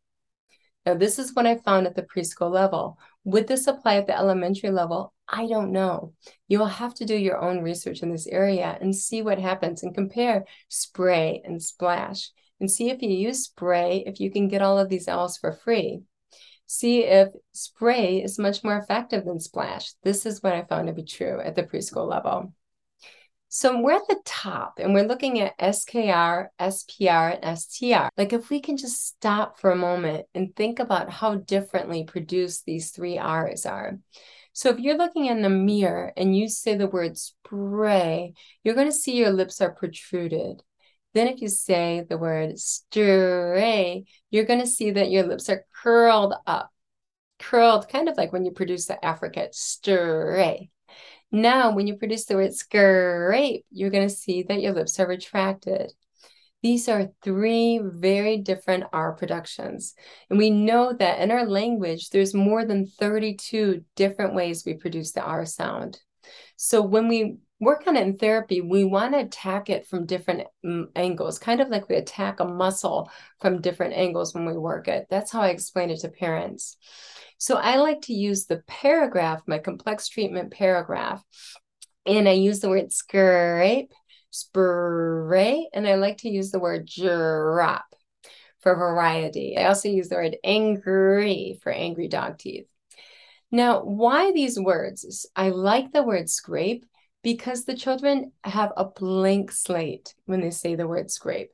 Now, 0.86 0.96
this 0.96 1.20
is 1.20 1.34
what 1.34 1.46
I 1.46 1.58
found 1.58 1.86
at 1.86 1.96
the 1.96 2.03
preschool 2.03 2.51
level. 2.51 2.98
Would 3.24 3.48
this 3.48 3.67
apply 3.67 3.98
at 3.98 4.08
the 4.08 4.17
elementary 4.17 4.72
level? 4.72 5.13
I 5.32 5.48
don't 5.48 5.72
know. 5.72 6.14
You 6.50 6.60
will 6.60 6.66
have 6.66 6.94
to 6.96 7.06
do 7.06 7.16
your 7.16 7.42
own 7.42 7.62
research 7.62 8.02
in 8.04 8.12
this 8.12 8.28
area 8.28 8.78
and 8.82 8.94
see 8.94 9.22
what 9.22 9.40
happens 9.40 9.82
and 9.82 9.96
compare 9.96 10.44
spray 10.68 11.42
and 11.46 11.64
splash 11.64 12.32
and 12.60 12.70
see 12.70 12.90
if 12.90 13.02
you 13.02 13.10
use 13.10 13.46
spray, 13.46 14.04
if 14.06 14.20
you 14.20 14.30
can 14.30 14.50
get 14.50 14.62
all 14.62 14.78
of 14.78 14.90
these 14.90 15.08
owls 15.08 15.38
for 15.38 15.54
free. 15.54 16.02
See 16.68 17.04
if 17.06 17.30
spray 17.54 18.22
is 18.22 18.38
much 18.38 18.64
more 18.64 18.78
effective 18.78 19.26
than 19.26 19.40
splash. 19.40 19.94
This 20.04 20.26
is 20.26 20.44
what 20.44 20.54
I 20.54 20.64
found 20.64 20.88
to 20.88 20.94
be 20.94 21.04
true 21.04 21.40
at 21.40 21.56
the 21.56 21.64
preschool 21.64 22.08
level. 22.08 22.54
So 23.50 23.82
we're 23.82 23.98
at 23.98 24.08
the 24.08 24.22
top 24.24 24.80
and 24.80 24.94
we're 24.94 25.08
looking 25.08 25.42
at 25.42 25.58
SKR, 25.60 26.48
SPR, 26.60 27.40
and 27.42 27.60
STR. 27.60 28.10
Like 28.18 28.32
if 28.32 28.50
we 28.50 28.62
can 28.62 28.78
just 28.78 29.06
stop 29.06 29.60
for 29.60 29.72
a 29.72 29.76
moment 29.76 30.26
and 30.34 30.56
think 30.56 30.80
about 30.80 31.10
how 31.10 31.36
differently 31.36 32.05
produced 32.05 32.64
these 32.66 32.92
three 32.92 33.18
R's 33.18 33.66
are. 33.66 33.98
So 34.53 34.70
if 34.70 34.79
you're 34.79 34.98
looking 34.98 35.25
in 35.25 35.42
the 35.42 35.50
mirror 35.50 36.11
and 36.18 36.35
you 36.35 36.50
say 36.50 36.75
the 36.75 36.87
word 36.87 37.18
spray, 37.18 38.33
you're 38.64 38.75
going 38.75 38.90
to 38.90 38.94
see 38.94 39.16
your 39.16 39.31
lips 39.31 39.61
are 39.61 39.72
protruded. 39.72 40.61
Then 41.14 41.27
if 41.27 41.42
you 41.42 41.50
say 41.50 42.05
the 42.07 42.18
word 42.18 42.59
stray, 42.59 44.05
you're 44.29 44.46
going 44.46 44.59
to 44.59 44.68
see 44.68 44.92
that 44.92 45.11
your 45.11 45.24
lips 45.24 45.50
are 45.50 45.66
curled 45.83 46.33
up, 46.46 46.72
curled, 47.40 47.90
kind 47.90 48.09
of 48.09 48.18
like 48.18 48.31
when 48.31 48.46
you 48.46 48.51
produce 48.51 48.85
the 48.87 49.03
affricate, 49.03 49.55
stray. 49.55 50.70
Now, 51.31 51.74
when 51.74 51.87
you 51.87 51.96
produce 51.96 52.25
the 52.25 52.35
word 52.35 52.53
scrape, 52.53 53.66
you're 53.72 53.90
going 53.90 54.07
to 54.07 54.14
see 54.14 54.44
that 54.44 54.61
your 54.61 54.74
lips 54.74 55.00
are 55.00 55.07
retracted. 55.07 55.94
These 56.62 56.88
are 56.90 57.10
three 57.24 57.80
very 57.84 58.38
different 58.38 58.86
R 58.94 59.14
productions. 59.14 59.96
And 60.30 60.38
we 60.38 60.50
know 60.50 60.94
that 60.94 61.20
in 61.20 61.32
our 61.32 61.46
language, 61.46 62.10
there's 62.10 62.34
more 62.34 62.66
than 62.66 62.86
32 62.86 63.84
different 63.96 64.36
ways 64.36 64.64
we 64.66 64.76
produce 64.76 65.12
the 65.12 65.22
R 65.22 65.46
sound. 65.46 66.00
So 66.56 66.82
when 66.82 67.08
we 67.08 67.38
work 67.60 67.84
on 67.88 67.96
it 67.96 68.06
in 68.06 68.18
therapy, 68.18 68.60
we 68.60 68.84
want 68.84 69.14
to 69.14 69.20
attack 69.20 69.70
it 69.70 69.88
from 69.88 70.06
different 70.06 70.48
mm, 70.66 70.86
angles, 70.96 71.40
kind 71.40 71.62
of 71.62 71.70
like 71.70 71.88
we 71.88 71.96
attack 71.96 72.40
a 72.40 72.46
muscle 72.46 73.10
from 73.40 73.62
different 73.62 73.94
angles 73.94 74.34
when 74.34 74.46
we 74.46 74.58
work 74.58 74.88
it. 74.88 75.08
That's 75.10 75.32
how 75.32 75.42
I 75.42 75.50
explain 75.50 75.92
it 75.92 76.00
to 76.02 76.10
parents. 76.10 76.78
So 77.38 77.58
I 77.58 77.78
like 77.78 78.02
to 78.04 78.14
use 78.14 78.46
the 78.46 78.64
paragraph, 78.68 79.42
my 79.48 79.60
complex 79.60 80.08
treatment 80.08 80.52
paragraph, 80.52 81.24
and 82.06 82.28
I 82.28 82.34
use 82.34 82.60
the 82.60 82.70
word 82.70 82.92
scrape, 82.92 83.94
spray, 84.31 85.70
and 85.74 85.87
I 85.87 85.96
like 85.96 86.17
to 86.20 86.29
use 86.29 86.51
the 86.51 86.59
word 86.59 86.87
drop 86.87 87.85
for 88.61 88.75
variety. 88.75 89.57
I 89.57 89.65
also 89.65 89.89
use 89.89 90.09
the 90.09 90.15
word 90.15 90.37
angry 90.44 91.59
for 91.61 91.72
angry 91.72 92.07
dog 92.07 92.37
teeth. 92.37 92.67
Now, 93.51 93.83
why 93.83 94.31
these 94.31 94.59
words? 94.59 95.27
I 95.35 95.50
like 95.50 95.91
the 95.91 96.03
word 96.03 96.29
scrape 96.29 96.85
because 97.22 97.65
the 97.65 97.75
children 97.75 98.31
have 98.44 98.72
a 98.77 98.85
blank 98.85 99.51
slate 99.51 100.15
when 100.25 100.41
they 100.41 100.51
say 100.51 100.75
the 100.75 100.87
word 100.87 101.11
scrape. 101.11 101.51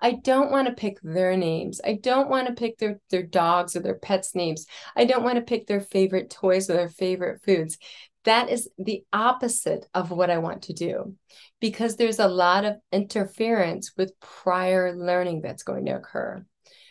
I 0.00 0.12
don't 0.12 0.50
want 0.50 0.68
to 0.68 0.74
pick 0.74 0.98
their 1.02 1.36
names. 1.36 1.80
I 1.84 1.94
don't 1.94 2.28
want 2.28 2.48
to 2.48 2.54
pick 2.54 2.78
their, 2.78 3.00
their 3.10 3.22
dogs 3.22 3.76
or 3.76 3.80
their 3.80 3.94
pets' 3.94 4.34
names. 4.34 4.66
I 4.96 5.04
don't 5.04 5.22
want 5.22 5.36
to 5.36 5.42
pick 5.42 5.66
their 5.66 5.80
favorite 5.80 6.30
toys 6.30 6.70
or 6.70 6.74
their 6.74 6.88
favorite 6.88 7.42
foods. 7.44 7.78
That 8.24 8.50
is 8.50 8.68
the 8.78 9.04
opposite 9.12 9.86
of 9.94 10.10
what 10.10 10.30
I 10.30 10.38
want 10.38 10.62
to 10.64 10.72
do 10.74 11.14
because 11.60 11.96
there's 11.96 12.18
a 12.18 12.28
lot 12.28 12.64
of 12.64 12.76
interference 12.92 13.92
with 13.96 14.18
prior 14.20 14.94
learning 14.94 15.40
that's 15.40 15.62
going 15.62 15.86
to 15.86 15.96
occur. 15.96 16.44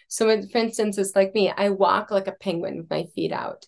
So, 0.07 0.25
for 0.47 0.57
instance, 0.57 0.97
it's 0.97 1.15
like 1.15 1.35
me, 1.35 1.51
I 1.55 1.69
walk 1.69 2.09
like 2.09 2.27
a 2.27 2.31
penguin 2.31 2.77
with 2.77 2.89
my 2.89 3.05
feet 3.13 3.31
out. 3.31 3.67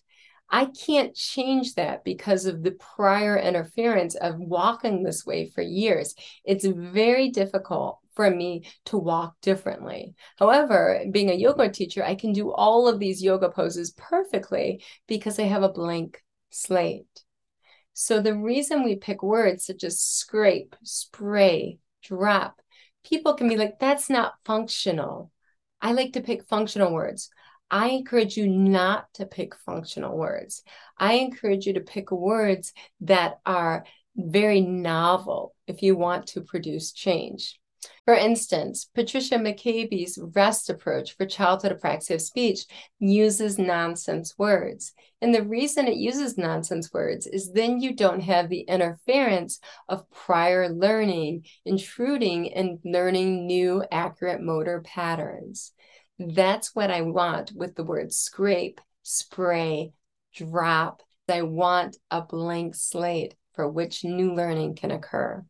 I 0.50 0.66
can't 0.66 1.14
change 1.14 1.76
that 1.76 2.04
because 2.04 2.44
of 2.44 2.62
the 2.62 2.72
prior 2.72 3.38
interference 3.38 4.16
of 4.16 4.38
walking 4.38 5.02
this 5.02 5.24
way 5.24 5.48
for 5.48 5.62
years. 5.62 6.14
It's 6.44 6.66
very 6.66 7.30
difficult 7.30 8.00
for 8.14 8.30
me 8.30 8.66
to 8.86 8.98
walk 8.98 9.34
differently. 9.40 10.14
However, 10.38 11.04
being 11.10 11.30
a 11.30 11.34
yoga 11.34 11.70
teacher, 11.70 12.04
I 12.04 12.16
can 12.16 12.32
do 12.34 12.52
all 12.52 12.86
of 12.86 12.98
these 12.98 13.22
yoga 13.22 13.48
poses 13.48 13.92
perfectly 13.92 14.84
because 15.06 15.38
I 15.38 15.44
have 15.44 15.62
a 15.62 15.70
blank 15.70 16.22
slate. 16.50 17.06
So 17.94 18.20
the 18.20 18.36
reason 18.36 18.82
we 18.82 18.96
pick 18.96 19.22
words 19.22 19.66
such 19.66 19.84
as 19.84 20.00
scrape, 20.00 20.74
spray, 20.82 21.78
drop, 22.02 22.60
people 23.04 23.34
can 23.34 23.48
be 23.48 23.56
like, 23.56 23.78
that's 23.78 24.08
not 24.08 24.34
functional. 24.44 25.30
I 25.80 25.92
like 25.92 26.12
to 26.14 26.20
pick 26.20 26.44
functional 26.44 26.92
words. 26.92 27.30
I 27.70 27.88
encourage 27.88 28.36
you 28.36 28.48
not 28.48 29.06
to 29.14 29.26
pick 29.26 29.56
functional 29.56 30.16
words. 30.16 30.62
I 30.98 31.14
encourage 31.14 31.66
you 31.66 31.74
to 31.74 31.80
pick 31.80 32.10
words 32.10 32.72
that 33.00 33.40
are 33.46 33.84
very 34.14 34.60
novel 34.60 35.54
if 35.66 35.82
you 35.82 35.96
want 35.96 36.26
to 36.28 36.42
produce 36.42 36.92
change. 36.92 37.58
For 38.04 38.14
instance, 38.14 38.88
Patricia 38.94 39.36
McCabe's 39.36 40.18
REST 40.20 40.70
approach 40.70 41.16
for 41.16 41.24
childhood 41.24 41.78
apraxia 41.78 42.16
of 42.16 42.20
speech 42.20 42.66
uses 42.98 43.58
nonsense 43.58 44.36
words. 44.36 44.92
And 45.20 45.34
the 45.34 45.44
reason 45.44 45.86
it 45.86 45.96
uses 45.96 46.36
nonsense 46.36 46.92
words 46.92 47.26
is 47.26 47.52
then 47.52 47.80
you 47.80 47.94
don't 47.94 48.20
have 48.20 48.48
the 48.48 48.62
interference 48.62 49.60
of 49.88 50.10
prior 50.10 50.68
learning 50.68 51.44
intruding 51.64 52.52
and 52.52 52.78
learning 52.84 53.46
new 53.46 53.84
accurate 53.90 54.42
motor 54.42 54.80
patterns. 54.80 55.72
That's 56.18 56.74
what 56.74 56.90
I 56.90 57.02
want 57.02 57.52
with 57.54 57.76
the 57.76 57.84
word 57.84 58.12
scrape, 58.12 58.80
spray, 59.02 59.92
drop. 60.34 61.02
I 61.28 61.42
want 61.42 61.96
a 62.10 62.20
blank 62.20 62.74
slate 62.74 63.36
for 63.54 63.68
which 63.68 64.04
new 64.04 64.34
learning 64.34 64.74
can 64.74 64.90
occur. 64.90 65.44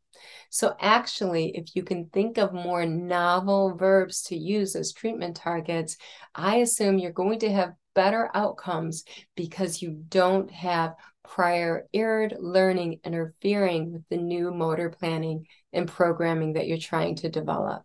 So, 0.51 0.77
actually, 0.81 1.57
if 1.57 1.75
you 1.75 1.83
can 1.83 2.07
think 2.07 2.38
of 2.38 2.53
more 2.53 2.85
novel 2.85 3.75
verbs 3.77 4.23
to 4.25 4.37
use 4.37 4.77
as 4.77 4.93
treatment 4.93 5.37
targets, 5.37 5.97
I 6.35 6.57
assume 6.57 6.99
you're 6.99 7.11
going 7.11 7.41
to 7.41 7.53
have 7.53 7.75
better 7.95 8.31
outcomes 8.35 9.05
because 9.35 9.83
you 9.83 10.03
don't 10.09 10.51
have 10.51 10.95
prior 11.25 11.88
erred 11.95 12.37
learning 12.38 13.01
interfering 13.05 13.93
with 13.93 14.03
the 14.11 14.17
new 14.17 14.51
motor 14.53 14.91
planning 14.91 15.47
and 15.73 15.88
programming 15.88 16.55
that 16.55 16.67
you're 16.67 16.79
trying 16.79 17.17
to 17.17 17.29
develop. 17.29 17.83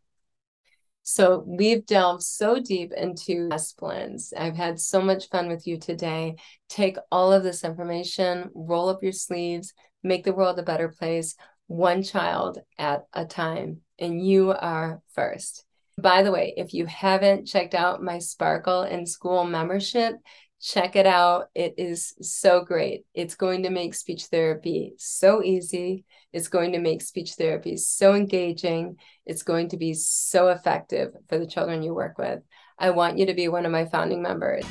So 1.03 1.41
we've 1.47 1.85
delved 1.85 2.23
so 2.23 2.59
deep 2.59 2.91
into 2.91 3.47
S 3.49 3.71
blends. 3.71 4.33
I've 4.37 4.57
had 4.57 4.77
so 4.77 5.01
much 5.01 5.29
fun 5.29 5.47
with 5.47 5.65
you 5.65 5.77
today. 5.79 6.35
Take 6.67 6.97
all 7.09 7.31
of 7.31 7.43
this 7.43 7.63
information, 7.63 8.49
roll 8.53 8.89
up 8.89 9.01
your 9.01 9.13
sleeves, 9.13 9.73
make 10.07 10.23
the 10.23 10.33
world 10.33 10.57
a 10.59 10.63
better 10.63 10.89
place, 10.89 11.35
one 11.67 12.03
child 12.03 12.59
at 12.77 13.07
a 13.13 13.25
time. 13.25 13.81
And 13.99 14.25
you 14.25 14.51
are 14.51 15.01
first. 15.13 15.65
By 15.99 16.21
the 16.21 16.31
way, 16.31 16.53
if 16.57 16.73
you 16.73 16.85
haven't 16.85 17.47
checked 17.47 17.73
out 17.73 18.03
my 18.03 18.19
Sparkle 18.19 18.83
in 18.83 19.05
School 19.05 19.43
membership, 19.43 20.15
check 20.61 20.95
it 20.95 21.05
out. 21.05 21.49
It 21.55 21.75
is 21.77 22.13
so 22.21 22.63
great. 22.63 23.05
It's 23.13 23.35
going 23.35 23.63
to 23.63 23.69
make 23.69 23.95
speech 23.95 24.25
therapy 24.25 24.93
so 24.97 25.43
easy. 25.43 26.05
It's 26.33 26.47
going 26.47 26.73
to 26.73 26.79
make 26.79 27.01
speech 27.01 27.33
therapy 27.33 27.77
so 27.77 28.13
engaging. 28.13 28.97
It's 29.25 29.43
going 29.43 29.69
to 29.69 29.77
be 29.77 29.93
so 29.93 30.49
effective 30.49 31.13
for 31.29 31.39
the 31.39 31.47
children 31.47 31.83
you 31.83 31.93
work 31.93 32.17
with. 32.17 32.41
I 32.77 32.91
want 32.91 33.17
you 33.17 33.25
to 33.25 33.33
be 33.33 33.47
one 33.47 33.65
of 33.65 33.71
my 33.71 33.85
founding 33.85 34.21
members. 34.21 34.65